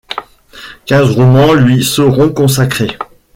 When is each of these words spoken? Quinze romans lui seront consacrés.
Quinze 0.87 1.11
romans 1.11 1.53
lui 1.53 1.83
seront 1.83 2.29
consacrés. 2.29 2.97